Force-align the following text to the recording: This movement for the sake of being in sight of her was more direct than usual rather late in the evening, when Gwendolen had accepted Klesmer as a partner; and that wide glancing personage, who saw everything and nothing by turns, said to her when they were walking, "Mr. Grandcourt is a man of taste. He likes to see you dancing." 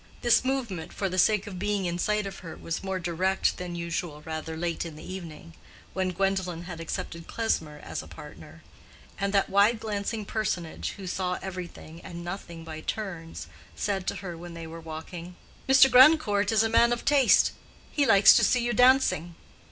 This 0.23 0.43
movement 0.43 0.91
for 0.91 1.09
the 1.09 1.19
sake 1.19 1.45
of 1.45 1.59
being 1.59 1.85
in 1.85 1.99
sight 1.99 2.25
of 2.25 2.39
her 2.39 2.55
was 2.55 2.83
more 2.83 2.97
direct 2.97 3.57
than 3.57 3.75
usual 3.75 4.23
rather 4.23 4.57
late 4.57 4.83
in 4.83 4.95
the 4.95 5.03
evening, 5.03 5.53
when 5.93 6.09
Gwendolen 6.09 6.63
had 6.63 6.79
accepted 6.79 7.27
Klesmer 7.27 7.77
as 7.77 8.01
a 8.01 8.07
partner; 8.07 8.63
and 9.19 9.31
that 9.31 9.47
wide 9.47 9.79
glancing 9.79 10.25
personage, 10.25 10.95
who 10.97 11.05
saw 11.05 11.37
everything 11.43 12.01
and 12.03 12.23
nothing 12.23 12.63
by 12.63 12.81
turns, 12.81 13.45
said 13.75 14.07
to 14.07 14.15
her 14.15 14.35
when 14.35 14.55
they 14.55 14.65
were 14.65 14.81
walking, 14.81 15.35
"Mr. 15.69 15.87
Grandcourt 15.87 16.51
is 16.51 16.63
a 16.63 16.67
man 16.67 16.91
of 16.91 17.05
taste. 17.05 17.51
He 17.91 18.03
likes 18.07 18.35
to 18.37 18.43
see 18.43 18.63
you 18.63 18.73
dancing." 18.73 19.35